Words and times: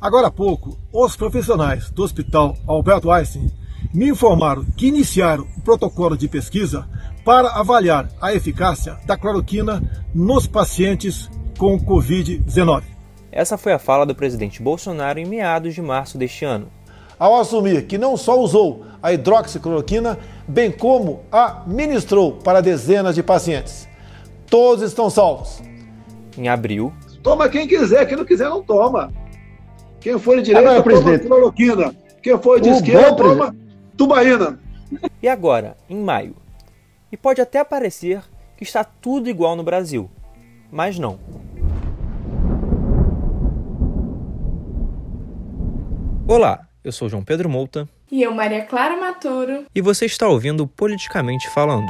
Agora 0.00 0.28
há 0.28 0.30
pouco, 0.30 0.78
os 0.90 1.14
profissionais 1.14 1.90
do 1.90 2.02
Hospital 2.02 2.56
Alberto 2.66 3.10
Einstein 3.10 3.50
me 3.92 4.08
informaram 4.08 4.64
que 4.74 4.86
iniciaram 4.86 5.46
o 5.58 5.60
protocolo 5.60 6.16
de 6.16 6.26
pesquisa 6.26 6.88
para 7.22 7.50
avaliar 7.50 8.08
a 8.18 8.32
eficácia 8.32 8.98
da 9.04 9.14
cloroquina 9.14 9.82
nos 10.14 10.46
pacientes 10.46 11.28
com 11.58 11.78
Covid-19. 11.78 12.82
Essa 13.30 13.58
foi 13.58 13.74
a 13.74 13.78
fala 13.78 14.06
do 14.06 14.14
presidente 14.14 14.62
Bolsonaro 14.62 15.18
em 15.18 15.26
meados 15.26 15.74
de 15.74 15.82
março 15.82 16.16
deste 16.16 16.46
ano. 16.46 16.68
Ao 17.18 17.38
assumir 17.38 17.86
que 17.86 17.98
não 17.98 18.16
só 18.16 18.40
usou 18.40 18.86
a 19.02 19.12
hidroxicloroquina, 19.12 20.18
bem 20.48 20.72
como 20.72 21.20
a 21.30 21.62
ministrou 21.66 22.32
para 22.32 22.62
dezenas 22.62 23.14
de 23.14 23.22
pacientes. 23.22 23.86
Todos 24.48 24.82
estão 24.82 25.10
salvos. 25.10 25.62
Em 26.38 26.48
abril. 26.48 26.90
Toma 27.22 27.50
quem 27.50 27.68
quiser, 27.68 28.06
quem 28.06 28.16
não 28.16 28.24
quiser 28.24 28.48
não 28.48 28.62
toma. 28.62 29.12
Quem 30.00 30.18
for 30.18 30.36
de 30.36 30.44
direita, 30.44 30.70
Agora, 30.70 31.00
toma 31.02 31.18
cloroquina. 31.18 31.94
Quem 32.22 32.38
for 32.38 32.58
de 32.60 32.70
o 32.70 32.72
esquerda, 32.72 33.14
toma 33.14 33.54
tubaína. 33.96 34.58
E 35.22 35.28
agora, 35.28 35.76
em 35.88 35.96
maio? 35.96 36.34
E 37.12 37.16
pode 37.16 37.40
até 37.40 37.62
parecer 37.62 38.22
que 38.56 38.64
está 38.64 38.82
tudo 38.82 39.28
igual 39.28 39.54
no 39.54 39.62
Brasil, 39.62 40.10
mas 40.70 40.98
não. 40.98 41.18
Olá, 46.26 46.66
eu 46.82 46.92
sou 46.92 47.08
João 47.08 47.22
Pedro 47.24 47.48
Mouta. 47.48 47.88
E 48.10 48.22
eu, 48.22 48.32
Maria 48.32 48.64
Clara 48.64 48.96
Maturo. 48.96 49.66
E 49.74 49.80
você 49.82 50.06
está 50.06 50.28
ouvindo 50.28 50.66
Politicamente 50.66 51.48
Falando. 51.50 51.86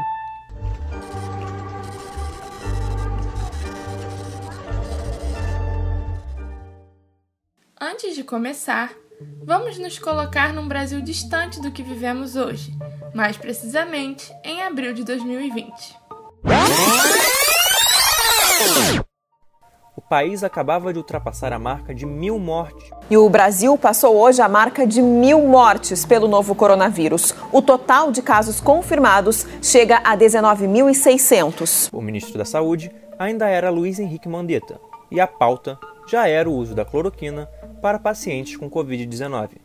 Antes 8.02 8.16
de 8.16 8.24
começar, 8.24 8.94
vamos 9.44 9.78
nos 9.78 9.98
colocar 9.98 10.54
num 10.54 10.66
Brasil 10.66 11.02
distante 11.02 11.60
do 11.60 11.70
que 11.70 11.82
vivemos 11.82 12.34
hoje, 12.34 12.72
mais 13.14 13.36
precisamente 13.36 14.32
em 14.42 14.62
abril 14.62 14.94
de 14.94 15.04
2020. 15.04 15.70
O 19.94 20.00
país 20.00 20.42
acabava 20.42 20.94
de 20.94 20.98
ultrapassar 20.98 21.52
a 21.52 21.58
marca 21.58 21.94
de 21.94 22.06
mil 22.06 22.38
mortes. 22.38 22.90
E 23.10 23.18
o 23.18 23.28
Brasil 23.28 23.76
passou 23.76 24.16
hoje 24.16 24.40
a 24.40 24.48
marca 24.48 24.86
de 24.86 25.02
mil 25.02 25.46
mortes 25.46 26.06
pelo 26.06 26.26
novo 26.26 26.54
coronavírus. 26.54 27.34
O 27.52 27.60
total 27.60 28.10
de 28.10 28.22
casos 28.22 28.62
confirmados 28.62 29.46
chega 29.60 29.98
a 29.98 30.16
19.600. 30.16 31.90
O 31.92 32.00
ministro 32.00 32.38
da 32.38 32.46
Saúde 32.46 32.90
ainda 33.18 33.46
era 33.46 33.68
Luiz 33.68 33.98
Henrique 33.98 34.26
Mandetta. 34.26 34.80
E 35.10 35.20
a 35.20 35.26
pauta 35.26 35.78
já 36.10 36.26
era 36.26 36.48
o 36.50 36.54
uso 36.54 36.74
da 36.74 36.84
cloroquina 36.84 37.48
para 37.80 37.98
pacientes 37.98 38.56
com 38.56 38.70
Covid-19. 38.70 39.58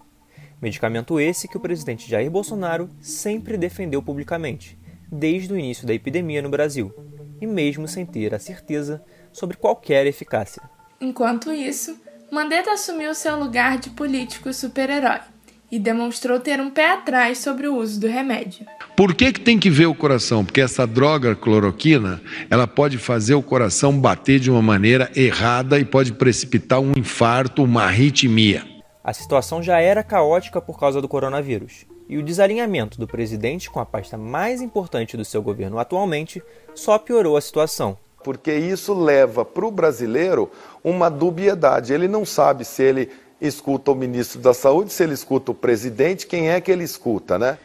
Medicamento 0.61 1.19
esse 1.19 1.47
que 1.47 1.57
o 1.57 1.59
presidente 1.59 2.09
Jair 2.09 2.31
Bolsonaro 2.31 2.89
sempre 2.99 3.57
defendeu 3.57 4.01
publicamente, 4.01 4.77
desde 5.11 5.53
o 5.53 5.57
início 5.57 5.85
da 5.85 5.93
epidemia 5.93 6.41
no 6.41 6.49
Brasil, 6.49 6.93
e 7.41 7.45
mesmo 7.45 7.87
sem 7.87 8.05
ter 8.05 8.33
a 8.33 8.39
certeza 8.39 9.03
sobre 9.31 9.57
qualquer 9.57 10.07
eficácia. 10.07 10.63
Enquanto 10.99 11.51
isso, 11.51 11.99
Mandetta 12.31 12.71
assumiu 12.71 13.13
seu 13.13 13.37
lugar 13.37 13.77
de 13.77 13.89
político 13.89 14.53
super-herói 14.53 15.34
e 15.71 15.79
demonstrou 15.79 16.39
ter 16.39 16.59
um 16.59 16.69
pé 16.69 16.91
atrás 16.91 17.39
sobre 17.39 17.67
o 17.67 17.75
uso 17.75 17.99
do 17.99 18.07
remédio. 18.07 18.65
Por 18.95 19.13
que, 19.13 19.33
que 19.33 19.41
tem 19.41 19.59
que 19.59 19.69
ver 19.69 19.87
o 19.87 19.95
coração? 19.95 20.45
Porque 20.45 20.61
essa 20.61 20.87
droga 20.87 21.35
cloroquina, 21.35 22.21
ela 22.49 22.67
pode 22.67 22.97
fazer 22.97 23.35
o 23.35 23.41
coração 23.41 23.99
bater 23.99 24.39
de 24.39 24.49
uma 24.49 24.61
maneira 24.61 25.11
errada 25.15 25.79
e 25.79 25.85
pode 25.85 26.13
precipitar 26.13 26.79
um 26.79 26.93
infarto, 26.95 27.63
uma 27.63 27.83
arritmia. 27.83 28.63
A 29.03 29.13
situação 29.13 29.61
já 29.61 29.79
era 29.79 30.03
caótica 30.03 30.61
por 30.61 30.79
causa 30.79 31.01
do 31.01 31.07
coronavírus, 31.07 31.85
e 32.07 32.17
o 32.17 32.23
desalinhamento 32.23 32.99
do 32.99 33.07
presidente 33.07 33.69
com 33.69 33.79
a 33.79 33.85
pasta 33.85 34.17
mais 34.17 34.61
importante 34.61 35.17
do 35.17 35.25
seu 35.25 35.41
governo 35.41 35.79
atualmente 35.79 36.41
só 36.73 36.97
piorou 36.97 37.35
a 37.35 37.41
situação. 37.41 37.97
Porque 38.23 38.53
isso 38.53 38.93
leva 38.93 39.45
para 39.45 39.65
o 39.65 39.71
brasileiro 39.71 40.49
uma 40.83 41.09
dubiedade. 41.09 41.93
Ele 41.93 42.07
não 42.07 42.25
sabe 42.25 42.65
se 42.65 42.81
ele 42.81 43.09
escuta 43.39 43.91
o 43.91 43.95
ministro 43.95 44.39
da 44.39 44.53
Saúde, 44.53 44.91
se 44.91 45.03
ele 45.03 45.13
escuta 45.13 45.51
o 45.51 45.55
presidente, 45.55 46.27
quem 46.27 46.49
é 46.49 46.61
que 46.61 46.71
ele 46.71 46.83
escuta, 46.83 47.37
né? 47.37 47.57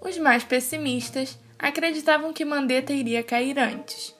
Os 0.00 0.18
mais 0.18 0.44
pessimistas 0.44 1.38
acreditavam 1.58 2.32
que 2.32 2.44
Mandetta 2.44 2.92
iria 2.92 3.22
cair 3.22 3.58
antes. 3.58 4.14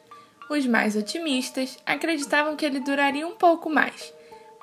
Os 0.51 0.67
mais 0.67 0.97
otimistas 0.97 1.79
acreditavam 1.85 2.57
que 2.57 2.65
ele 2.65 2.81
duraria 2.81 3.27
um 3.27 3.37
pouco 3.37 3.69
mais. 3.71 4.13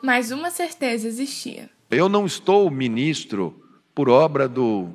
Mas 0.02 0.32
uma 0.32 0.50
certeza 0.50 1.08
existia. 1.08 1.70
Eu 1.90 2.10
não 2.10 2.26
estou 2.26 2.70
ministro 2.70 3.64
por 3.94 4.10
obra 4.10 4.48
do, 4.48 4.90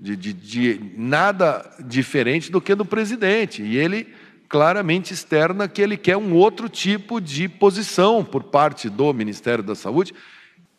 de, 0.00 0.16
de, 0.16 0.32
de 0.32 0.92
nada 0.96 1.70
diferente 1.86 2.50
do 2.50 2.60
que 2.60 2.74
do 2.74 2.84
presidente. 2.84 3.62
E 3.62 3.76
ele 3.76 4.12
claramente 4.48 5.12
externa 5.12 5.68
que 5.68 5.82
ele 5.82 5.96
quer 5.96 6.16
um 6.16 6.34
outro 6.34 6.68
tipo 6.68 7.20
de 7.20 7.48
posição 7.48 8.24
por 8.24 8.44
parte 8.44 8.88
do 8.88 9.12
Ministério 9.12 9.62
da 9.62 9.74
Saúde. 9.74 10.14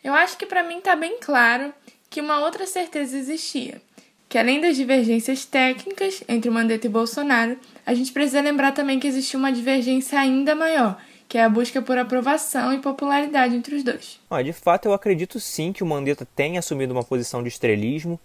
Eu 0.06 0.14
acho 0.14 0.38
que 0.38 0.46
para 0.46 0.62
mim 0.62 0.78
está 0.78 0.96
bem 0.96 1.18
claro 1.20 1.74
que 2.12 2.22
uma 2.22 2.40
outra 2.40 2.68
certeza 2.68 3.18
existia 3.18 3.82
que 4.30 4.38
além 4.38 4.60
das 4.60 4.76
divergências 4.76 5.46
técnicas 5.46 6.24
entre 6.28 6.50
Mandetta 6.50 6.88
e 6.88 6.90
Bolsonaro, 6.90 7.58
a 7.86 7.94
gente 7.94 8.12
precisa 8.12 8.42
lembrar 8.42 8.74
também 8.74 9.00
que 9.00 9.08
existiu 9.08 9.40
uma 9.40 9.52
divergência 9.52 10.20
ainda 10.20 10.54
maior, 10.54 10.98
que 11.30 11.38
é 11.38 11.44
a 11.44 11.50
busca 11.50 11.82
por 11.82 11.98
aprovação 11.98 12.74
e 12.74 12.80
popularidade 12.80 13.56
entre 13.56 13.76
os 13.76 13.84
dois. 13.84 14.20
Ah, 14.30 14.42
de 14.42 14.52
fato, 14.52 14.88
eu 14.88 14.94
acredito 14.94 15.40
sim 15.40 15.72
que 15.72 15.84
o 15.84 15.88
Mandetta 15.88 16.28
tenha 16.36 16.60
assumido 16.60 16.94
uma 16.94 17.04
posição 17.04 17.42
de 17.42 17.50
estrelismo 17.50 18.20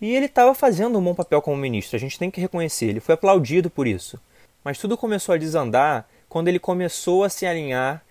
e 0.00 0.14
ele 0.14 0.26
estava 0.26 0.54
fazendo 0.54 0.98
um 0.98 1.04
bom 1.04 1.14
papel 1.14 1.40
como 1.40 1.56
ministro, 1.56 1.96
a 1.96 2.00
gente 2.00 2.18
tem 2.18 2.30
que 2.30 2.40
reconhecer, 2.40 2.86
ele 2.86 3.00
foi 3.00 3.14
aplaudido 3.14 3.70
por 3.70 3.86
isso. 3.86 4.18
Mas 4.64 4.78
tudo 4.78 4.96
começou 4.96 5.34
a 5.34 5.38
desandar 5.38 6.08
quando 6.28 6.48
ele 6.48 6.58
começou 6.58 7.22
a 7.22 7.28
se 7.28 7.46
alinhar 7.46 8.02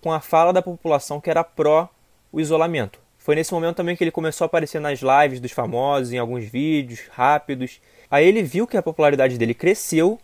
com 0.00 0.12
a 0.12 0.20
fala 0.20 0.52
da 0.52 0.62
população 0.62 1.20
que 1.20 1.30
era 1.30 1.42
pró 1.42 1.88
o 2.34 2.40
isolamento. 2.40 2.98
Foi 3.16 3.36
nesse 3.36 3.54
momento 3.54 3.76
também 3.76 3.94
que 3.94 4.02
ele 4.02 4.10
começou 4.10 4.44
a 4.44 4.46
aparecer 4.46 4.80
nas 4.80 5.00
lives 5.00 5.40
dos 5.40 5.52
famosos, 5.52 6.12
em 6.12 6.18
alguns 6.18 6.44
vídeos 6.44 7.02
rápidos. 7.10 7.80
Aí 8.10 8.26
ele 8.26 8.42
viu 8.42 8.66
que 8.66 8.76
a 8.76 8.82
popularidade 8.82 9.38
dele 9.38 9.54
cresceu 9.54 10.18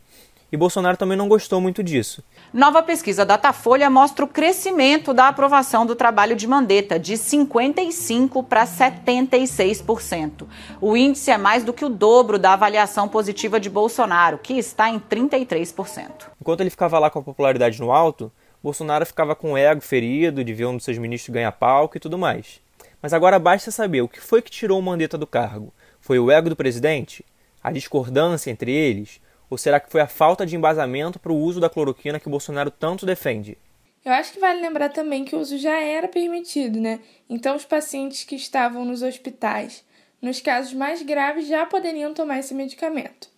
e 0.53 0.57
Bolsonaro 0.57 0.97
também 0.97 1.17
não 1.17 1.29
gostou 1.29 1.61
muito 1.61 1.85
disso. 1.85 2.25
Nova 2.53 2.83
pesquisa 2.83 3.25
Datafolha 3.25 3.89
mostra 3.89 4.25
o 4.25 4.29
crescimento 4.29 5.15
da 5.15 5.29
aprovação 5.29 5.87
do 5.87 5.95
trabalho 5.95 6.35
de 6.35 6.49
Mandetta, 6.49 6.99
de 6.99 7.15
55% 7.15 8.45
para 8.45 8.67
76%. 8.67 10.47
O 10.81 10.97
índice 10.97 11.31
é 11.31 11.39
mais 11.39 11.63
do 11.63 11.73
que 11.73 11.85
o 11.85 11.89
dobro 11.89 12.41
da 12.41 12.55
avaliação 12.55 13.09
positiva 13.09 13.61
de 13.61 13.71
Bolsonaro, 13.71 14.39
que 14.39 14.55
está 14.55 14.91
em 14.91 14.99
33%. 14.99 16.27
Enquanto 16.41 16.61
ele 16.61 16.71
ficava 16.71 16.99
lá 16.99 17.09
com 17.09 17.21
a 17.21 17.23
popularidade 17.23 17.81
no 17.81 17.93
alto, 17.93 18.33
Bolsonaro 18.63 19.07
ficava 19.07 19.35
com 19.35 19.53
o 19.53 19.57
ego 19.57 19.81
ferido 19.81 20.45
de 20.45 20.53
ver 20.53 20.67
um 20.67 20.77
dos 20.77 20.85
seus 20.85 20.99
ministros 20.99 21.33
ganhar 21.33 21.53
palco 21.53 21.97
e 21.97 22.01
tudo 22.01 22.19
mais. 22.19 22.61
Mas 23.01 23.15
agora 23.15 23.39
basta 23.39 23.71
saber 23.71 24.03
o 24.03 24.09
que 24.09 24.21
foi 24.21 24.43
que 24.43 24.51
tirou 24.51 24.79
o 24.79 24.83
Mandetta 24.83 25.17
do 25.17 25.27
cargo. 25.27 25.73
Foi 26.01 26.19
o 26.19 26.31
ego 26.31 26.51
do 26.51 26.57
presidente? 26.57 27.25
A 27.63 27.73
discordância 27.73 28.51
entre 28.51 28.71
eles? 28.71 29.21
Ou 29.49 29.57
será 29.57 29.81
que 29.81 29.91
foi 29.91 30.01
a 30.01 30.07
falta 30.07 30.45
de 30.45 30.55
embasamento 30.55 31.19
para 31.19 31.33
o 31.33 31.39
uso 31.39 31.61
da 31.61 31.71
cloroquina 31.71 32.21
que 32.21 32.29
Bolsonaro 32.29 32.71
tanto 32.71 33.07
defende? 33.07 33.57
Eu 34.05 34.13
acho 34.13 34.33
que 34.33 34.41
vale 34.41 34.61
lembrar 34.61 34.91
também 34.91 35.25
que 35.25 35.35
o 35.35 35.41
uso 35.41 35.59
já 35.59 35.79
era 35.81 36.09
permitido, 36.09 36.81
né? 36.81 37.01
Então 37.29 37.57
os 37.57 37.65
pacientes 37.65 38.25
que 38.25 38.35
estavam 38.35 38.85
nos 38.85 39.03
hospitais, 39.03 39.85
nos 40.23 40.41
casos 40.41 40.73
mais 40.73 41.03
graves, 41.03 41.47
já 41.47 41.67
poderiam 41.67 42.15
tomar 42.15 42.39
esse 42.39 42.55
medicamento. 42.55 43.29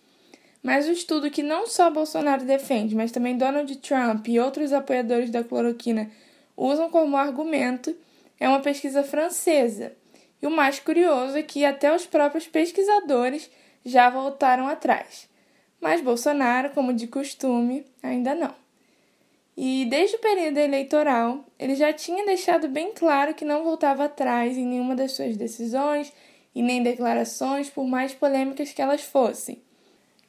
Mas 0.63 0.87
o 0.87 0.91
estudo 0.91 1.29
que 1.29 1.43
não 1.43 1.67
só 1.67 1.89
Bolsonaro 1.89 2.45
defende, 2.45 2.95
mas 2.95 3.11
também 3.11 3.37
Donald 3.37 3.75
Trump 3.79 4.25
e 4.29 4.39
outros 4.39 4.71
apoiadores 4.71 5.29
da 5.29 5.43
cloroquina 5.43 6.09
usam 6.55 6.89
como 6.89 7.17
argumento 7.17 7.93
é 8.39 8.47
uma 8.47 8.61
pesquisa 8.61 9.03
francesa. 9.03 9.91
E 10.41 10.47
o 10.47 10.51
mais 10.51 10.79
curioso 10.79 11.37
é 11.37 11.43
que 11.43 11.65
até 11.65 11.93
os 11.93 12.05
próprios 12.05 12.47
pesquisadores 12.47 13.51
já 13.85 14.09
voltaram 14.09 14.67
atrás. 14.67 15.27
Mas 15.81 15.99
Bolsonaro, 15.99 16.69
como 16.69 16.93
de 16.93 17.07
costume, 17.07 17.85
ainda 18.01 18.33
não. 18.33 18.55
E 19.55 19.85
desde 19.85 20.15
o 20.15 20.19
período 20.19 20.57
eleitoral, 20.57 21.45
ele 21.59 21.75
já 21.75 21.91
tinha 21.91 22.25
deixado 22.25 22.69
bem 22.69 22.93
claro 22.93 23.33
que 23.33 23.45
não 23.45 23.63
voltava 23.63 24.05
atrás 24.05 24.57
em 24.57 24.65
nenhuma 24.65 24.95
das 24.95 25.11
suas 25.11 25.35
decisões 25.35 26.11
e 26.55 26.63
nem 26.63 26.81
declarações, 26.81 27.69
por 27.69 27.85
mais 27.85 28.13
polêmicas 28.13 28.71
que 28.71 28.81
elas 28.81 29.01
fossem. 29.01 29.61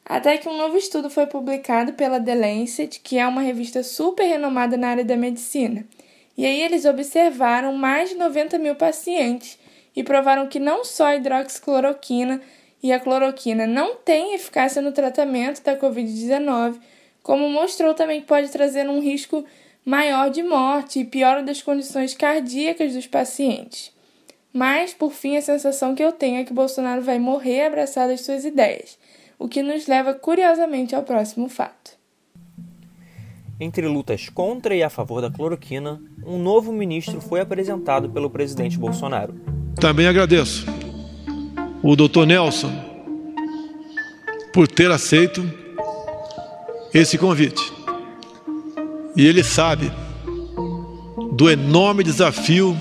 Até 0.04 0.36
que 0.36 0.48
um 0.48 0.56
novo 0.56 0.76
estudo 0.76 1.08
foi 1.08 1.26
publicado 1.26 1.94
pela 1.94 2.20
The 2.20 2.34
Lancet, 2.34 3.00
que 3.00 3.18
é 3.18 3.26
uma 3.26 3.40
revista 3.40 3.82
super 3.82 4.24
renomada 4.24 4.76
na 4.76 4.88
área 4.88 5.04
da 5.04 5.16
medicina, 5.16 5.86
e 6.36 6.44
aí 6.44 6.62
eles 6.62 6.84
observaram 6.84 7.72
mais 7.72 8.10
de 8.10 8.16
90 8.16 8.58
mil 8.58 8.74
pacientes 8.74 9.58
e 9.94 10.02
provaram 10.02 10.46
que 10.48 10.58
não 10.58 10.84
só 10.84 11.06
a 11.06 11.16
hidroxicloroquina 11.16 12.40
e 12.82 12.92
a 12.92 13.00
cloroquina 13.00 13.66
não 13.66 13.96
têm 13.96 14.34
eficácia 14.34 14.82
no 14.82 14.92
tratamento 14.92 15.62
da 15.62 15.76
Covid-19, 15.76 16.78
como 17.22 17.48
mostrou 17.48 17.94
também 17.94 18.20
que 18.20 18.26
pode 18.26 18.50
trazer 18.50 18.88
um 18.88 19.00
risco 19.00 19.44
maior 19.84 20.28
de 20.28 20.42
morte 20.42 21.00
e 21.00 21.04
piora 21.04 21.42
das 21.42 21.62
condições 21.62 22.14
cardíacas 22.14 22.92
dos 22.92 23.06
pacientes. 23.06 23.92
Mas, 24.52 24.92
por 24.92 25.12
fim, 25.12 25.36
a 25.36 25.42
sensação 25.42 25.94
que 25.94 26.04
eu 26.04 26.12
tenho 26.12 26.40
é 26.40 26.44
que 26.44 26.52
Bolsonaro 26.52 27.00
vai 27.00 27.18
morrer 27.18 27.66
abraçado 27.66 28.12
às 28.12 28.20
suas 28.20 28.44
ideias, 28.44 28.98
o 29.44 29.48
que 29.48 29.62
nos 29.62 29.86
leva 29.86 30.14
curiosamente 30.14 30.94
ao 30.94 31.02
próximo 31.02 31.50
fato. 31.50 31.98
Entre 33.60 33.86
lutas 33.86 34.30
contra 34.30 34.74
e 34.74 34.82
a 34.82 34.88
favor 34.88 35.20
da 35.20 35.30
cloroquina, 35.30 36.00
um 36.24 36.38
novo 36.38 36.72
ministro 36.72 37.20
foi 37.20 37.40
apresentado 37.40 38.08
pelo 38.08 38.30
presidente 38.30 38.78
Bolsonaro. 38.78 39.34
Também 39.78 40.06
agradeço 40.06 40.64
o 41.82 41.94
Dr. 41.94 42.24
Nelson 42.24 42.72
por 44.50 44.66
ter 44.66 44.90
aceito 44.90 45.42
esse 46.94 47.18
convite. 47.18 47.70
E 49.14 49.26
ele 49.26 49.44
sabe 49.44 49.92
do 51.34 51.50
enorme 51.50 52.02
desafio 52.02 52.74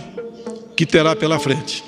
que 0.77 0.85
terá 0.85 1.13
pela 1.13 1.37
frente. 1.37 1.83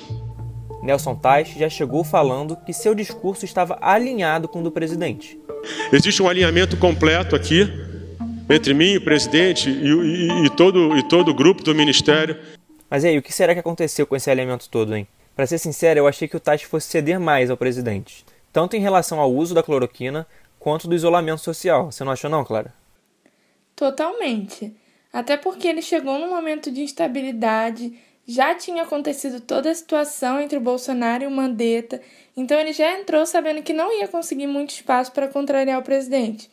Nelson 0.86 1.16
Tais 1.16 1.48
já 1.48 1.68
chegou 1.68 2.02
falando 2.02 2.56
que 2.56 2.72
seu 2.72 2.94
discurso 2.94 3.44
estava 3.44 3.76
alinhado 3.80 4.48
com 4.48 4.60
o 4.60 4.62
do 4.62 4.70
presidente. 4.70 5.38
Existe 5.92 6.22
um 6.22 6.28
alinhamento 6.28 6.76
completo 6.76 7.36
aqui 7.36 7.68
entre 8.48 8.72
mim, 8.72 8.96
o 8.96 9.00
presidente 9.00 9.68
e, 9.68 9.88
e, 9.88 10.46
e, 10.46 10.50
todo, 10.50 10.96
e 10.96 11.02
todo 11.02 11.30
o 11.30 11.34
grupo 11.34 11.62
do 11.62 11.74
ministério. 11.74 12.38
Mas 12.88 13.02
e 13.02 13.08
aí, 13.08 13.18
o 13.18 13.22
que 13.22 13.32
será 13.32 13.52
que 13.52 13.60
aconteceu 13.60 14.06
com 14.06 14.14
esse 14.14 14.30
alinhamento 14.30 14.68
todo, 14.68 14.94
hein? 14.94 15.06
Para 15.34 15.46
ser 15.46 15.58
sincero, 15.58 15.98
eu 15.98 16.06
achei 16.06 16.28
que 16.28 16.36
o 16.36 16.40
Tais 16.40 16.62
fosse 16.62 16.86
ceder 16.86 17.18
mais 17.18 17.50
ao 17.50 17.56
presidente, 17.56 18.24
tanto 18.52 18.76
em 18.76 18.80
relação 18.80 19.20
ao 19.20 19.32
uso 19.32 19.54
da 19.54 19.62
cloroquina 19.62 20.26
quanto 20.58 20.88
do 20.88 20.94
isolamento 20.94 21.40
social. 21.40 21.90
Você 21.90 22.04
não 22.04 22.12
achou 22.12 22.30
não, 22.30 22.44
Clara? 22.44 22.72
Totalmente. 23.74 24.74
Até 25.12 25.36
porque 25.36 25.66
ele 25.66 25.82
chegou 25.82 26.18
num 26.18 26.30
momento 26.30 26.70
de 26.70 26.82
instabilidade, 26.82 27.92
já 28.26 28.54
tinha 28.54 28.82
acontecido 28.82 29.40
toda 29.40 29.70
a 29.70 29.74
situação 29.74 30.40
entre 30.40 30.58
o 30.58 30.60
Bolsonaro 30.60 31.24
e 31.24 31.26
o 31.26 31.30
Mandetta, 31.30 32.00
então 32.36 32.58
ele 32.58 32.72
já 32.72 32.98
entrou 32.98 33.24
sabendo 33.24 33.62
que 33.62 33.72
não 33.72 33.96
ia 33.96 34.08
conseguir 34.08 34.46
muito 34.46 34.70
espaço 34.70 35.12
para 35.12 35.28
contrariar 35.28 35.78
o 35.78 35.84
presidente. 35.84 36.50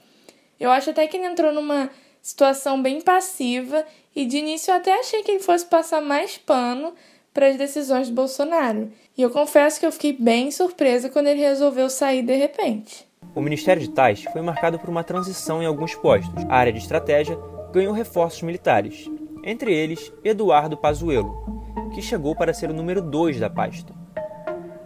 Eu 0.60 0.70
acho 0.70 0.92
até 0.92 1.08
que 1.08 1.18
ele 1.18 1.26
entrou 1.26 1.52
numa 1.52 1.90
situação 2.22 2.82
bem 2.82 3.02
passiva 3.02 3.86
e 4.16 4.26
de 4.26 4.38
início 4.38 4.72
eu 4.72 4.78
até 4.78 4.98
achei 5.00 5.24
que 5.24 5.32
ele 5.32 5.40
fosse 5.40 5.66
passar 5.66 6.02
mais 6.02 6.38
pano 6.38 6.94
para 7.34 7.48
as 7.48 7.58
decisões 7.58 8.08
do 8.08 8.16
Bolsonaro. 8.16 8.92
E 9.18 9.22
eu 9.22 9.30
confesso 9.32 9.80
que 9.80 9.86
eu 9.86 9.92
fiquei 9.92 10.14
bem 10.14 10.52
surpresa 10.52 11.10
quando 11.10 11.28
ele 11.28 11.42
resolveu 11.42 11.90
sair 11.90 12.22
de 12.22 12.36
repente. 12.36 13.06
O 13.36 13.42
Ministério 13.42 13.82
de 13.82 13.90
Tais 13.90 14.24
foi 14.32 14.42
marcado 14.42 14.78
por 14.78 14.90
uma 14.90 15.04
transição 15.04 15.62
em 15.62 15.66
alguns 15.66 15.96
postos. 15.96 16.46
A 16.48 16.56
área 16.56 16.72
de 16.72 16.80
estratégia 16.80 17.38
ganhou 17.72 17.92
reforços 17.92 18.44
militares, 18.44 19.10
entre 19.44 19.74
eles 19.74 20.14
Eduardo 20.24 20.78
Pazuello, 20.78 21.64
que 21.94 22.02
chegou 22.02 22.36
para 22.36 22.54
ser 22.54 22.70
o 22.70 22.74
número 22.74 23.02
2 23.02 23.40
da 23.40 23.50
pasta. 23.50 23.94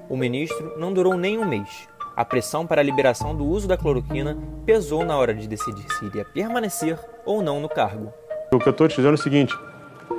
O 0.10 0.18
ministro 0.18 0.74
não 0.78 0.92
durou 0.92 1.16
nem 1.16 1.38
um 1.38 1.46
mês, 1.46 1.88
a 2.18 2.26
pressão 2.26 2.66
para 2.66 2.82
a 2.82 2.84
liberação 2.84 3.36
do 3.36 3.46
uso 3.46 3.68
da 3.68 3.78
cloroquina 3.78 4.36
pesou 4.66 5.06
na 5.06 5.16
hora 5.16 5.36
de 5.36 5.48
decidir 5.48 5.86
se 5.94 6.04
iria 6.04 6.26
permanecer 6.26 6.98
ou 7.24 7.44
não 7.44 7.62
no 7.62 7.70
cargo. 7.70 8.12
O 8.52 8.58
que 8.58 8.68
eu 8.68 8.72
estou 8.72 8.88
te 8.88 8.96
dizendo 8.96 9.12
é 9.12 9.14
o 9.14 9.22
seguinte: 9.22 9.56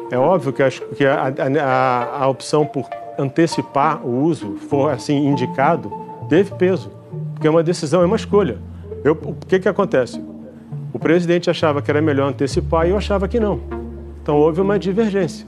é 0.08 0.17
óbvio 0.17 0.52
que, 0.52 0.62
que 0.94 1.05
a, 1.05 1.25
a, 1.61 2.23
a, 2.23 2.29
opção 2.29 2.64
por 2.64 2.88
antecipar 3.19 4.06
o 4.06 4.23
uso, 4.23 4.55
for 4.69 4.93
assim 4.93 5.26
indicado, 5.26 5.90
teve 6.29 6.55
peso, 6.55 6.93
porque 7.35 7.49
é 7.49 7.50
uma 7.50 7.64
decisão, 7.64 8.00
é 8.00 8.05
uma 8.06 8.14
escolha. 8.14 8.58
Eu, 9.02 9.14
o 9.14 9.35
que, 9.35 9.58
que 9.58 9.69
acontece? 9.69 10.23
O 10.93 11.00
presidente 11.00 11.50
achava 11.50 11.82
que 11.82 11.90
era 11.90 12.00
melhor 12.00 12.29
antecipar 12.29 12.87
e 12.87 12.90
eu 12.90 12.96
achava 12.96 13.26
que 13.26 13.40
não. 13.40 13.77
Então 14.28 14.38
houve 14.38 14.60
uma 14.60 14.78
divergência. 14.78 15.46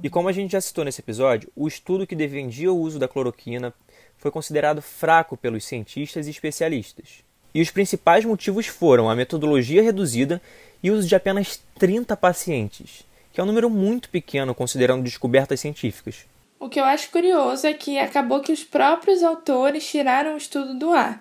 E 0.00 0.08
como 0.08 0.28
a 0.28 0.32
gente 0.32 0.52
já 0.52 0.60
citou 0.60 0.84
nesse 0.84 1.00
episódio, 1.00 1.50
o 1.56 1.66
estudo 1.66 2.06
que 2.06 2.14
defendia 2.14 2.72
o 2.72 2.78
uso 2.78 2.96
da 2.96 3.08
cloroquina 3.08 3.74
foi 4.18 4.30
considerado 4.30 4.80
fraco 4.80 5.36
pelos 5.36 5.64
cientistas 5.64 6.28
e 6.28 6.30
especialistas. 6.30 7.24
E 7.52 7.60
os 7.60 7.72
principais 7.72 8.24
motivos 8.24 8.68
foram 8.68 9.10
a 9.10 9.16
metodologia 9.16 9.82
reduzida 9.82 10.40
e 10.80 10.92
o 10.92 10.94
uso 10.94 11.08
de 11.08 11.16
apenas 11.16 11.60
30 11.76 12.16
pacientes, 12.16 13.04
que 13.32 13.40
é 13.40 13.42
um 13.42 13.48
número 13.48 13.68
muito 13.68 14.08
pequeno 14.08 14.54
considerando 14.54 15.02
descobertas 15.02 15.58
científicas. 15.58 16.24
O 16.60 16.68
que 16.68 16.78
eu 16.78 16.84
acho 16.84 17.10
curioso 17.10 17.66
é 17.66 17.74
que 17.74 17.98
acabou 17.98 18.38
que 18.38 18.52
os 18.52 18.62
próprios 18.62 19.24
autores 19.24 19.84
tiraram 19.84 20.34
o 20.34 20.38
estudo 20.38 20.78
do 20.78 20.92
ar, 20.92 21.20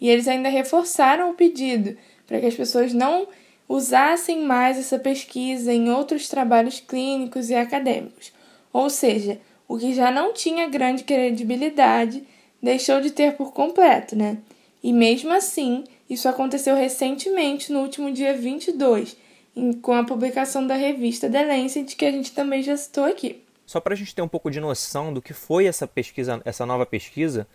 e 0.00 0.10
eles 0.10 0.26
ainda 0.26 0.48
reforçaram 0.48 1.30
o 1.30 1.34
pedido 1.34 1.96
para 2.26 2.40
que 2.40 2.46
as 2.46 2.54
pessoas 2.56 2.92
não 2.92 3.28
usassem 3.72 4.44
mais 4.44 4.78
essa 4.78 4.98
pesquisa 4.98 5.72
em 5.72 5.88
outros 5.88 6.28
trabalhos 6.28 6.78
clínicos 6.78 7.48
e 7.48 7.54
acadêmicos. 7.54 8.30
Ou 8.70 8.90
seja, 8.90 9.40
o 9.66 9.78
que 9.78 9.94
já 9.94 10.10
não 10.10 10.34
tinha 10.34 10.68
grande 10.68 11.04
credibilidade 11.04 12.22
deixou 12.62 13.00
de 13.00 13.10
ter 13.10 13.34
por 13.34 13.52
completo, 13.54 14.14
né? 14.14 14.36
E 14.82 14.92
mesmo 14.92 15.32
assim, 15.32 15.84
isso 16.08 16.28
aconteceu 16.28 16.76
recentemente, 16.76 17.72
no 17.72 17.80
último 17.80 18.12
dia 18.12 18.36
22, 18.36 19.16
em, 19.56 19.72
com 19.72 19.94
a 19.94 20.04
publicação 20.04 20.66
da 20.66 20.74
revista 20.74 21.30
The 21.30 21.42
Lancet, 21.42 21.96
que 21.96 22.04
a 22.04 22.12
gente 22.12 22.32
também 22.32 22.62
já 22.62 22.76
citou 22.76 23.04
aqui. 23.04 23.42
Só 23.64 23.80
para 23.80 23.94
a 23.94 23.96
gente 23.96 24.14
ter 24.14 24.20
um 24.20 24.28
pouco 24.28 24.50
de 24.50 24.60
noção 24.60 25.14
do 25.14 25.22
que 25.22 25.32
foi 25.32 25.64
essa 25.64 25.86
pesquisa, 25.86 26.42
essa 26.44 26.66
nova 26.66 26.84
pesquisa, 26.84 27.46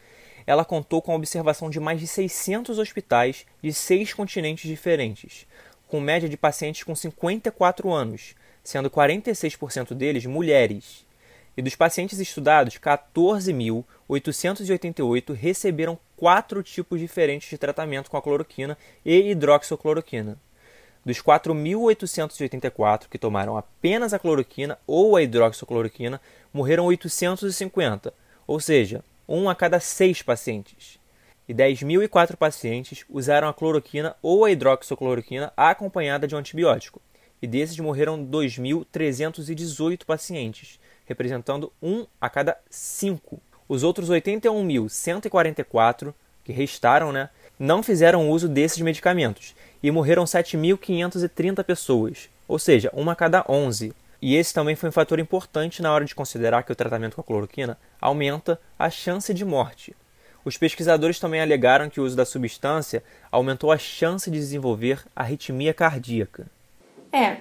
ela 0.47 0.65
contou 0.65 0.99
com 0.99 1.11
a 1.11 1.15
observação 1.15 1.69
de 1.69 1.79
mais 1.79 1.99
de 1.99 2.07
600 2.07 2.79
hospitais 2.79 3.45
de 3.61 3.71
seis 3.71 4.13
continentes 4.13 4.67
diferentes, 4.67 5.45
com 5.87 5.99
média 5.99 6.27
de 6.27 6.35
pacientes 6.37 6.83
com 6.83 6.95
54 6.95 7.91
anos, 7.91 8.33
sendo 8.63 8.89
46% 8.89 9.93
deles 9.93 10.25
mulheres. 10.25 11.05
E 11.55 11.61
dos 11.61 11.75
pacientes 11.75 12.17
estudados, 12.19 12.77
14.888 12.77 15.33
receberam 15.33 15.97
quatro 16.15 16.61
tipos 16.61 16.99
diferentes 16.99 17.49
de 17.49 17.57
tratamento 17.57 18.11
com 18.11 18.17
a 18.17 18.21
cloroquina 18.21 18.77
e 19.03 19.31
hidroxicloroquina. 19.31 20.37
Dos 21.05 21.21
4.884 21.21 23.07
que 23.09 23.17
tomaram 23.17 23.57
apenas 23.57 24.13
a 24.13 24.19
cloroquina 24.19 24.77
ou 24.85 25.15
a 25.15 25.23
hidroxicloroquina, 25.23 26.21
morreram 26.53 26.85
850, 26.85 28.13
ou 28.45 28.59
seja, 28.59 29.01
um 29.27 29.49
a 29.49 29.55
cada 29.55 29.79
seis 29.79 30.21
pacientes. 30.21 30.99
E 31.47 31.53
10.004 31.53 32.35
pacientes 32.35 33.05
usaram 33.09 33.47
a 33.47 33.53
cloroquina 33.53 34.17
ou 34.21 34.43
a 34.43 34.51
hidroxicloroquina 34.51 35.53
acompanhada 35.55 36.27
de 36.27 36.35
um 36.35 36.39
antibiótico. 36.39 37.01
E 37.41 37.47
desses 37.47 37.79
morreram 37.79 38.21
2.318 38.25 40.03
pacientes, 40.03 40.77
representando 41.05 41.71
um 41.81 42.05
a 42.19 42.29
cada 42.29 42.57
cinco. 42.69 43.39
Os 43.69 43.83
outros 43.83 44.09
81.144, 44.09 46.13
que 46.43 46.51
restaram, 46.51 47.11
né, 47.11 47.29
não 47.59 47.81
fizeram 47.81 48.29
uso 48.29 48.49
desses 48.49 48.81
medicamentos 48.81 49.55
e 49.81 49.89
morreram 49.89 50.25
7.530 50.25 51.63
pessoas, 51.63 52.29
ou 52.47 52.59
seja, 52.59 52.91
uma 52.93 53.13
a 53.13 53.15
cada 53.15 53.45
11. 53.47 53.93
E 54.21 54.35
esse 54.35 54.53
também 54.53 54.75
foi 54.75 54.89
um 54.89 54.91
fator 54.91 55.19
importante 55.19 55.81
na 55.81 55.93
hora 55.93 56.03
de 56.03 56.15
considerar 56.15 56.63
que 56.63 56.71
o 56.71 56.75
tratamento 56.75 57.15
com 57.15 57.21
a 57.21 57.23
cloroquina 57.23 57.77
aumenta 58.01 58.59
a 58.77 58.89
chance 58.89 59.33
de 59.33 59.45
morte. 59.45 59.95
Os 60.47 60.55
pesquisadores 60.55 61.19
também 61.19 61.41
alegaram 61.41 61.89
que 61.89 61.99
o 61.99 62.05
uso 62.05 62.15
da 62.15 62.23
substância 62.23 63.03
aumentou 63.29 63.69
a 63.69 63.77
chance 63.77 64.31
de 64.31 64.39
desenvolver 64.39 65.03
arritmia 65.13 65.73
cardíaca. 65.73 66.47
É, 67.11 67.39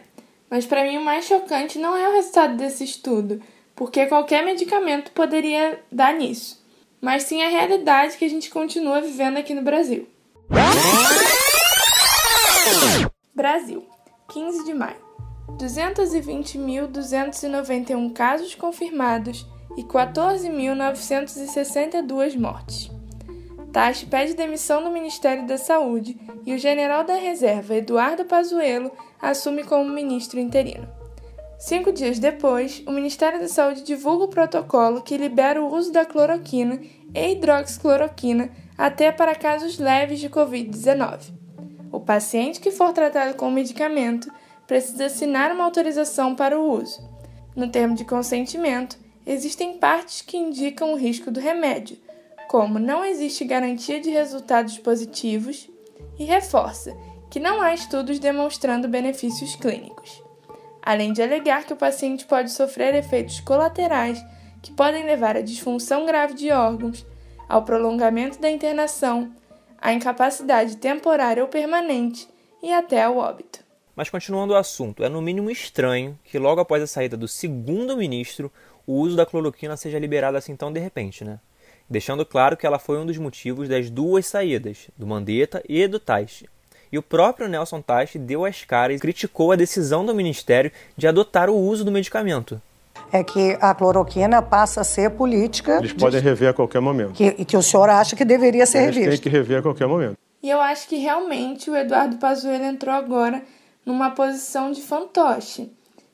mas 0.51 0.67
para 0.67 0.83
mim 0.83 0.97
o 0.97 1.05
mais 1.05 1.25
chocante 1.25 1.79
não 1.79 1.97
é 1.97 2.09
o 2.09 2.15
resultado 2.15 2.57
desse 2.57 2.83
estudo, 2.83 3.41
porque 3.77 4.07
qualquer 4.07 4.45
medicamento 4.45 5.13
poderia 5.13 5.81
dar 5.93 6.15
nisso, 6.15 6.61
mas 7.01 7.23
sim 7.23 7.45
a 7.45 7.49
realidade 7.49 8.17
que 8.17 8.25
a 8.25 8.29
gente 8.29 8.51
continua 8.51 9.01
vivendo 9.01 9.37
aqui 9.37 9.55
no 9.55 9.63
Brasil. 9.63 10.09
Brasil, 13.33 13.87
15 14.33 14.65
de 14.65 14.75
maio. 14.75 15.07
220.291 15.61 18.13
casos 18.13 18.53
confirmados 18.57 19.47
e 19.77 19.85
14.962 19.85 22.37
mortes. 22.37 22.96
Tati 23.77 24.07
pede 24.07 24.33
demissão 24.33 24.83
do 24.83 24.91
Ministério 24.91 25.47
da 25.47 25.59
Saúde 25.59 26.19
e 26.47 26.55
o 26.55 26.59
general 26.59 27.05
da 27.05 27.15
reserva 27.17 27.77
Eduardo 27.77 28.25
Pazuello 28.25 28.91
assume 29.21 29.65
como 29.65 29.85
ministro 29.93 30.41
interino. 30.41 30.89
Cinco 31.59 31.93
dias 31.93 32.19
depois, 32.19 32.83
o 32.87 32.91
Ministério 32.91 33.39
da 33.39 33.49
Saúde 33.49 33.83
divulga 33.83 34.25
o 34.25 34.29
protocolo 34.29 35.03
que 35.03 35.19
libera 35.19 35.63
o 35.63 35.71
uso 35.71 35.93
da 35.93 36.07
cloroquina 36.07 36.81
e 37.15 37.33
hidroxicloroquina 37.33 38.51
até 38.79 39.13
para 39.13 39.35
casos 39.35 39.79
leves 39.79 40.21
de 40.21 40.31
Covid-19. 40.31 41.35
O 41.93 42.01
paciente 42.01 42.61
que 42.61 42.71
for 42.71 42.95
tratado 42.95 43.35
com 43.35 43.49
o 43.49 43.53
medicamento 43.53 44.33
precisa 44.67 45.05
assinar 45.05 45.53
uma 45.53 45.65
autorização 45.65 46.35
para 46.35 46.59
o 46.59 46.81
uso. 46.81 47.07
No 47.55 47.69
termo 47.69 47.95
de 47.95 48.07
consentimento, 48.07 48.99
existem 49.27 49.77
partes 49.77 50.23
que 50.23 50.39
indicam 50.39 50.95
o 50.95 50.97
risco 50.97 51.31
do 51.31 51.41
remédio, 51.41 51.99
como 52.49 52.79
não 52.79 53.05
existe 53.05 53.45
garantia 53.45 54.01
de 54.01 54.11
resultados 54.11 54.79
positivos, 54.79 55.69
e 56.19 56.25
reforça 56.25 56.97
que 57.31 57.39
não 57.39 57.61
há 57.61 57.75
estudos 57.75 58.19
demonstrando 58.19 58.89
benefícios 58.89 59.55
clínicos. 59.57 60.23
além 60.87 61.13
de 61.13 61.21
alegar 61.21 61.65
que 61.65 61.73
o 61.73 61.77
paciente 61.77 62.25
pode 62.25 62.53
sofrer 62.53 62.95
efeitos 62.95 63.41
colaterais 63.41 64.25
que 64.63 64.71
podem 64.71 65.05
levar 65.05 65.37
à 65.37 65.41
disfunção 65.41 66.07
grave 66.07 66.35
de 66.35 66.53
órgãos, 66.53 67.05
ao 67.49 67.65
prolongamento 67.65 68.41
da 68.41 68.49
internação, 68.49 69.33
à 69.79 69.93
incapacidade 69.93 70.77
temporária 70.77 71.43
ou 71.43 71.49
permanente 71.49 72.29
e 72.63 72.73
até 72.73 73.03
ao 73.03 73.17
óbito. 73.17 73.65
Mas 73.97 74.09
continuando 74.09 74.53
o 74.55 74.57
assunto, 74.57 75.03
é 75.03 75.09
no 75.09 75.21
mínimo 75.21 75.51
estranho 75.51 76.17
que 76.23 76.39
logo 76.39 76.61
após 76.61 76.81
a 76.81 76.87
saída 76.87 77.17
do 77.17 77.27
segundo 77.27 77.97
ministro, 77.97 78.53
o 78.87 78.95
uso 78.95 79.17
da 79.17 79.27
cloroquina 79.27 79.77
seja 79.77 79.99
liberado 79.99 80.37
assim 80.37 80.55
tão 80.55 80.73
de 80.73 80.79
repente, 80.79 81.25
né? 81.25 81.41
Deixando 81.89 82.27
claro 82.27 82.57
que 82.57 82.67
ela 82.67 82.79
foi 82.79 82.99
um 82.99 83.07
dos 83.07 83.17
motivos 83.17 83.69
das 83.69 83.89
duas 83.89 84.27
saídas, 84.27 84.89
do 84.97 85.07
Mandetta 85.07 85.63
e 85.69 85.87
do 85.87 86.01
Taixe. 86.01 86.49
E 86.91 86.99
o 86.99 87.03
próprio 87.03 87.49
Nelson 87.49 87.81
Taixe 87.81 88.19
deu 88.19 88.45
as 88.45 88.65
caras 88.65 88.97
e 88.97 89.01
criticou 89.01 89.53
a 89.53 89.57
decisão 89.57 90.05
do 90.05 90.15
ministério 90.15 90.73
de 90.97 91.07
adotar 91.07 91.49
o 91.49 91.57
uso 91.57 91.85
do 91.85 91.93
medicamento. 91.93 92.61
É 93.13 93.23
que 93.23 93.57
a 93.61 93.75
cloroquina 93.75 94.43
passa 94.43 94.81
a 94.81 94.85
ser 94.85 95.11
política. 95.11 95.79
Eles 95.79 95.93
podem 95.93 96.21
rever 96.21 96.49
a 96.49 96.53
qualquer 96.53 96.81
momento. 96.81 97.13
Que, 97.13 97.45
que 97.45 97.57
o 97.57 97.63
senhor 97.63 97.89
acha 97.89 98.17
que 98.17 98.25
deveria 98.25 98.67
ser 98.67 98.79
Eles 98.79 98.97
revista. 98.97 99.11
Tem 99.11 99.21
que 99.21 99.29
rever 99.29 99.59
a 99.59 99.63
qualquer 99.63 99.87
momento. 99.87 100.17
E 100.43 100.51
eu 100.51 100.61
acho 100.61 100.89
que 100.89 100.97
realmente 100.97 101.71
o 101.71 101.77
Eduardo 101.77 102.17
Pazuello 102.17 102.65
entrou 102.65 102.95
agora 102.95 103.43
numa 103.85 104.11
posição 104.11 104.73
de 104.73 104.83
fantoche. 104.83 105.71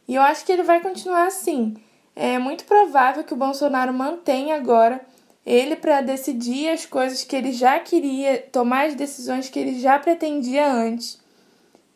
E 0.06 0.14
eu 0.14 0.22
acho 0.22 0.44
que 0.44 0.52
ele 0.52 0.62
vai 0.62 0.80
continuar 0.80 1.26
assim. 1.26 1.74
É 2.14 2.38
muito 2.38 2.64
provável 2.64 3.24
que 3.24 3.32
o 3.32 3.36
Bolsonaro 3.36 3.92
mantenha 3.92 4.56
agora 4.56 5.00
ele 5.44 5.76
para 5.76 6.00
decidir 6.00 6.68
as 6.68 6.86
coisas 6.86 7.24
que 7.24 7.34
ele 7.34 7.52
já 7.52 7.78
queria, 7.80 8.38
tomar 8.52 8.86
as 8.86 8.94
decisões 8.94 9.48
que 9.48 9.58
ele 9.58 9.78
já 9.80 9.98
pretendia 9.98 10.70
antes. 10.72 11.20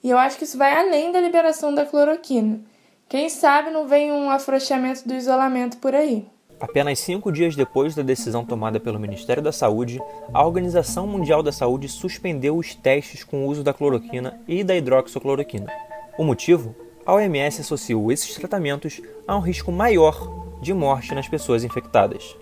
E 0.02 0.10
eu 0.10 0.18
acho 0.18 0.38
que 0.38 0.44
isso 0.44 0.58
vai 0.58 0.76
além 0.76 1.12
da 1.12 1.20
liberação 1.20 1.74
da 1.74 1.84
cloroquina. 1.84 2.60
Quem 3.08 3.28
sabe 3.28 3.70
não 3.70 3.86
vem 3.86 4.10
um 4.12 4.30
afrouxamento 4.30 5.06
do 5.06 5.14
isolamento 5.14 5.78
por 5.78 5.94
aí. 5.94 6.26
Apenas 6.58 7.00
cinco 7.00 7.30
dias 7.30 7.54
depois 7.54 7.94
da 7.94 8.02
decisão 8.02 8.44
tomada 8.44 8.80
pelo 8.80 8.98
Ministério 8.98 9.42
da 9.42 9.52
Saúde, 9.52 10.00
a 10.32 10.44
Organização 10.44 11.06
Mundial 11.06 11.42
da 11.42 11.52
Saúde 11.52 11.88
suspendeu 11.88 12.56
os 12.56 12.74
testes 12.74 13.22
com 13.22 13.44
o 13.44 13.48
uso 13.48 13.62
da 13.62 13.74
cloroquina 13.74 14.40
e 14.48 14.64
da 14.64 14.74
hidroxicloroquina. 14.74 15.66
O 16.18 16.24
motivo? 16.24 16.74
A 17.04 17.14
OMS 17.14 17.60
associou 17.60 18.10
esses 18.10 18.34
tratamentos 18.34 19.00
a 19.28 19.36
um 19.36 19.40
risco 19.40 19.70
maior 19.70 20.58
de 20.60 20.72
morte 20.72 21.14
nas 21.14 21.28
pessoas 21.28 21.62
infectadas. 21.62 22.34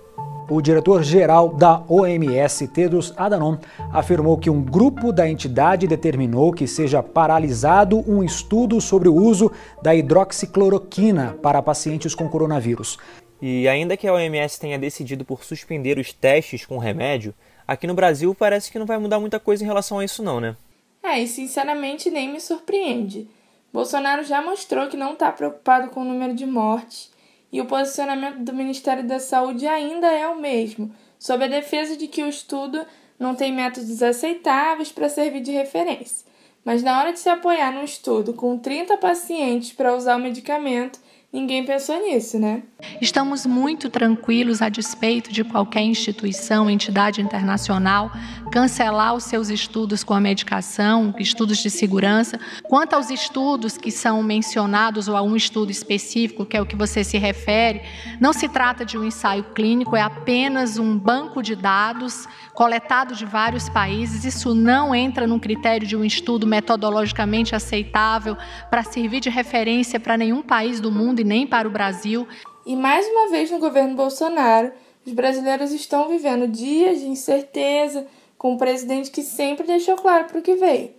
O 0.48 0.60
diretor-geral 0.60 1.54
da 1.54 1.82
OMS, 1.88 2.68
Tedros 2.68 3.14
Adhanom, 3.16 3.56
afirmou 3.90 4.36
que 4.36 4.50
um 4.50 4.62
grupo 4.62 5.10
da 5.10 5.26
entidade 5.26 5.86
determinou 5.86 6.52
que 6.52 6.66
seja 6.66 7.02
paralisado 7.02 8.04
um 8.06 8.22
estudo 8.22 8.78
sobre 8.78 9.08
o 9.08 9.14
uso 9.14 9.50
da 9.82 9.94
hidroxicloroquina 9.94 11.38
para 11.42 11.62
pacientes 11.62 12.14
com 12.14 12.28
coronavírus. 12.28 12.98
E 13.40 13.66
ainda 13.66 13.96
que 13.96 14.06
a 14.06 14.12
OMS 14.12 14.60
tenha 14.60 14.78
decidido 14.78 15.24
por 15.24 15.42
suspender 15.44 15.98
os 15.98 16.12
testes 16.12 16.66
com 16.66 16.76
o 16.76 16.80
remédio, 16.80 17.34
aqui 17.66 17.86
no 17.86 17.94
Brasil 17.94 18.34
parece 18.34 18.70
que 18.70 18.78
não 18.78 18.86
vai 18.86 18.98
mudar 18.98 19.18
muita 19.18 19.40
coisa 19.40 19.64
em 19.64 19.66
relação 19.66 19.98
a 19.98 20.04
isso 20.04 20.22
não, 20.22 20.40
né? 20.40 20.56
É, 21.02 21.20
e 21.20 21.26
sinceramente 21.26 22.10
nem 22.10 22.30
me 22.30 22.40
surpreende. 22.40 23.26
Bolsonaro 23.72 24.22
já 24.22 24.42
mostrou 24.42 24.88
que 24.88 24.96
não 24.96 25.14
está 25.14 25.32
preocupado 25.32 25.88
com 25.88 26.02
o 26.02 26.04
número 26.04 26.34
de 26.34 26.44
mortes 26.44 27.13
e 27.54 27.60
o 27.60 27.66
posicionamento 27.66 28.38
do 28.38 28.52
Ministério 28.52 29.06
da 29.06 29.20
Saúde 29.20 29.64
ainda 29.64 30.10
é 30.10 30.26
o 30.26 30.40
mesmo, 30.40 30.92
sob 31.16 31.44
a 31.44 31.46
defesa 31.46 31.96
de 31.96 32.08
que 32.08 32.20
o 32.20 32.28
estudo 32.28 32.84
não 33.16 33.36
tem 33.36 33.52
métodos 33.52 34.02
aceitáveis 34.02 34.90
para 34.90 35.08
servir 35.08 35.40
de 35.40 35.52
referência. 35.52 36.26
Mas 36.64 36.82
na 36.82 36.98
hora 36.98 37.12
de 37.12 37.20
se 37.20 37.28
apoiar 37.28 37.70
num 37.70 37.84
estudo 37.84 38.34
com 38.34 38.58
30 38.58 38.96
pacientes 38.96 39.72
para 39.72 39.94
usar 39.94 40.16
o 40.16 40.20
medicamento, 40.20 40.98
Ninguém 41.34 41.64
pensou 41.64 42.00
nisso, 42.00 42.38
né? 42.38 42.62
Estamos 43.00 43.44
muito 43.44 43.90
tranquilos 43.90 44.62
a 44.62 44.68
despeito 44.68 45.32
de 45.32 45.42
qualquer 45.42 45.82
instituição, 45.82 46.70
entidade 46.70 47.20
internacional 47.20 48.12
cancelar 48.54 49.16
os 49.16 49.24
seus 49.24 49.50
estudos 49.50 50.04
com 50.04 50.14
a 50.14 50.20
medicação, 50.20 51.12
estudos 51.18 51.58
de 51.58 51.68
segurança. 51.68 52.38
Quanto 52.62 52.94
aos 52.94 53.10
estudos 53.10 53.76
que 53.76 53.90
são 53.90 54.22
mencionados 54.22 55.08
ou 55.08 55.16
a 55.16 55.22
um 55.22 55.34
estudo 55.34 55.72
específico, 55.72 56.46
que 56.46 56.56
é 56.56 56.62
o 56.62 56.66
que 56.66 56.76
você 56.76 57.02
se 57.02 57.18
refere, 57.18 57.82
não 58.20 58.32
se 58.32 58.48
trata 58.48 58.84
de 58.84 58.96
um 58.96 59.02
ensaio 59.02 59.42
clínico, 59.42 59.96
é 59.96 60.02
apenas 60.02 60.78
um 60.78 60.96
banco 60.96 61.42
de 61.42 61.56
dados 61.56 62.28
coletado 62.52 63.16
de 63.16 63.26
vários 63.26 63.68
países. 63.68 64.24
Isso 64.24 64.54
não 64.54 64.94
entra 64.94 65.26
num 65.26 65.40
critério 65.40 65.84
de 65.84 65.96
um 65.96 66.04
estudo 66.04 66.46
metodologicamente 66.46 67.56
aceitável 67.56 68.36
para 68.70 68.84
servir 68.84 69.18
de 69.18 69.30
referência 69.30 69.98
para 69.98 70.16
nenhum 70.16 70.42
país 70.42 70.78
do 70.78 70.92
mundo 70.92 71.20
e 71.24 71.26
nem 71.26 71.46
para 71.46 71.66
o 71.66 71.70
Brasil. 71.70 72.28
E 72.66 72.76
mais 72.76 73.06
uma 73.08 73.30
vez 73.30 73.50
no 73.50 73.58
governo 73.58 73.96
Bolsonaro, 73.96 74.72
os 75.04 75.12
brasileiros 75.12 75.72
estão 75.72 76.08
vivendo 76.08 76.46
dias 76.46 77.00
de 77.00 77.06
incerteza 77.06 78.06
com 78.36 78.52
um 78.52 78.58
presidente 78.58 79.10
que 79.10 79.22
sempre 79.22 79.66
deixou 79.66 79.96
claro 79.96 80.26
para 80.26 80.38
o 80.38 80.42
que 80.42 80.54
veio. 80.54 80.90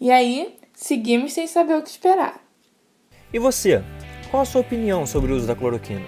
E 0.00 0.10
aí, 0.10 0.56
seguimos 0.72 1.32
sem 1.32 1.46
saber 1.46 1.76
o 1.76 1.82
que 1.82 1.90
esperar. 1.90 2.40
E 3.32 3.38
você? 3.38 3.82
Qual 4.30 4.42
a 4.42 4.46
sua 4.46 4.62
opinião 4.62 5.06
sobre 5.06 5.32
o 5.32 5.36
uso 5.36 5.46
da 5.46 5.54
cloroquina? 5.54 6.04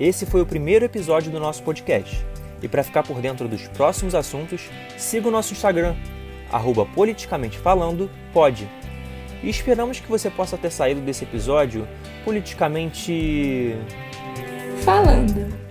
Esse 0.00 0.26
foi 0.26 0.40
o 0.40 0.46
primeiro 0.46 0.84
episódio 0.84 1.30
do 1.30 1.38
nosso 1.38 1.62
podcast. 1.62 2.24
E 2.62 2.68
para 2.68 2.82
ficar 2.82 3.02
por 3.02 3.20
dentro 3.20 3.48
dos 3.48 3.68
próximos 3.68 4.14
assuntos, 4.14 4.62
siga 4.96 5.28
o 5.28 5.30
nosso 5.30 5.52
Instagram, 5.52 5.94
arroba 6.50 6.86
politicamente 6.86 7.58
falando, 7.58 8.10
pode. 8.32 8.68
E 9.42 9.50
esperamos 9.50 9.98
que 9.98 10.08
você 10.08 10.30
possa 10.30 10.56
ter 10.56 10.70
saído 10.70 11.00
desse 11.00 11.24
episódio 11.24 11.86
politicamente. 12.24 13.76
falando. 14.84 15.61